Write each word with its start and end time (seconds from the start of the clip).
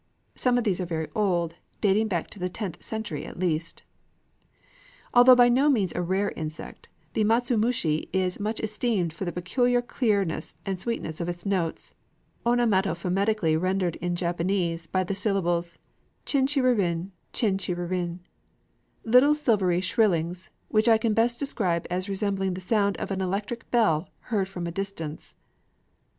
Some 0.33 0.57
of 0.57 0.63
these 0.63 0.81
are 0.81 0.85
very 0.87 1.09
old, 1.13 1.53
dating 1.79 2.07
back 2.07 2.27
to 2.31 2.39
the 2.39 2.49
tenth 2.49 2.81
century 2.81 3.23
at 3.23 3.37
least. 3.37 3.83
[Illustration: 5.13 5.13
MATSUMUSHI 5.13 5.13
(slightly 5.13 5.27
enlarged).] 5.27 5.29
Although 5.29 5.35
by 5.35 5.49
no 5.49 5.69
means 5.69 5.93
a 5.93 6.01
rare 6.01 6.31
insect, 6.31 6.89
the 7.13 7.23
matsumushi 7.23 8.09
is 8.11 8.39
much 8.39 8.59
esteemed 8.61 9.13
for 9.13 9.25
the 9.25 9.31
peculiar 9.31 9.79
clearness 9.83 10.55
and 10.65 10.79
sweetness 10.79 11.21
of 11.21 11.29
its 11.29 11.45
notes 11.45 11.93
(onomatopoetically 12.47 13.61
rendered 13.61 13.97
in 13.97 14.15
Japanese 14.15 14.87
by 14.87 15.03
the 15.03 15.13
syllables 15.13 15.77
chin 16.25 16.47
chirorīn, 16.47 17.11
chin 17.31 17.59
chirorīn), 17.59 18.17
little 19.05 19.35
silvery 19.35 19.81
shrillings 19.81 20.49
which 20.69 20.89
I 20.89 20.97
can 20.97 21.13
best 21.13 21.37
describe 21.39 21.85
as 21.91 22.09
resembling 22.09 22.55
the 22.55 22.59
sound 22.61 22.97
of 22.97 23.11
an 23.11 23.21
electric 23.21 23.69
bell 23.69 24.09
heard 24.33 24.49
from 24.49 24.65
a 24.65 24.71
distance. 24.71 25.35